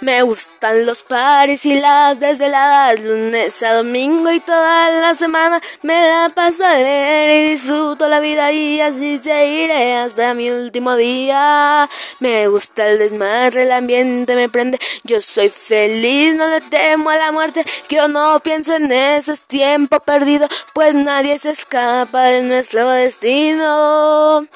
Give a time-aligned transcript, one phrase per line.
[0.00, 5.94] Me gustan los pares y las desveladas, lunes a domingo y toda la semana me
[5.94, 11.88] la paso a leer y disfruto la vida y así seguiré hasta mi último día.
[12.20, 17.16] Me gusta el desmadre, el ambiente me prende, yo soy feliz, no le temo a
[17.16, 22.42] la muerte, yo no pienso en eso, es tiempo perdido, pues nadie se escapa de
[22.42, 24.46] nuestro destino.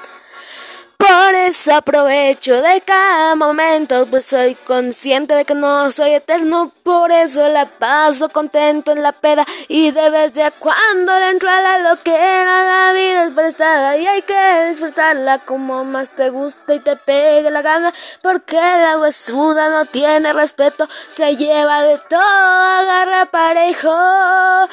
[1.41, 7.11] Por eso aprovecho de cada momento, pues soy consciente de que no soy eterno, por
[7.11, 9.47] eso la paso contento en la peda.
[9.67, 14.21] Y de vez de cuando dentro a la loquera la vida es prestada y hay
[14.21, 19.87] que disfrutarla como más te gusta y te pegue la gana, porque la huesuda no
[19.87, 24.69] tiene respeto, se lleva de todo, agarra parejo.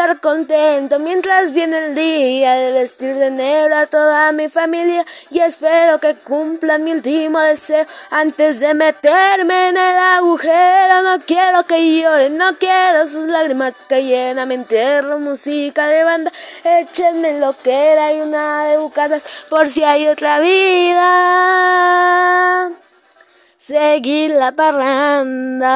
[0.00, 5.40] Estar contento mientras viene el día de vestir de negro a toda mi familia y
[5.40, 11.02] espero que cumplan mi último deseo antes de meterme en el agujero.
[11.02, 15.18] No quiero que lloren, no quiero sus lágrimas que llenan mi entierro.
[15.18, 16.32] Música de banda,
[16.64, 21.10] échenme lo que era y una de bucanas por si hay otra vida.
[23.58, 25.70] Seguir la parranda.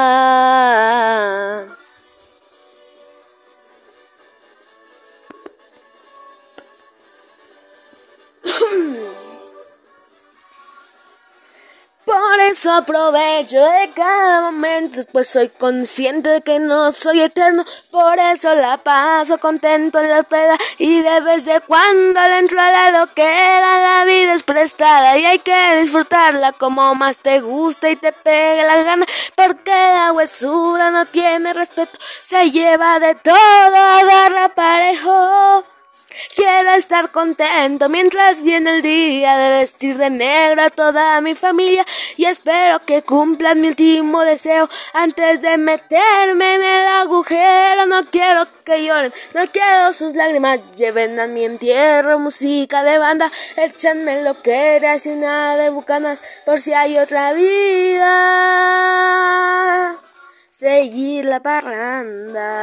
[12.50, 17.64] Eso aprovecho de cada momento, pues soy consciente de que no soy eterno.
[17.91, 22.73] Por eso la paso contento en la peda y de vez de cuando dentro de
[22.73, 27.97] la loquera la vida es prestada y hay que disfrutarla como más te gusta y
[27.97, 29.06] te pegue la gana.
[29.34, 35.73] Porque la huesura no tiene respeto, se lleva de todo, agarra parejo.
[36.34, 41.86] Quiero estar contento mientras viene el día de vestir de negro a toda mi familia
[42.17, 47.86] y espero que cumplan mi último deseo antes de meterme en el agujero.
[47.86, 53.30] No quiero que lloren, no quiero sus lágrimas, lleven a mi entierro música de banda,
[53.57, 58.05] échanme lo que era y una de bucanas por si hay otra vida.
[60.51, 62.55] Seguir la parranda.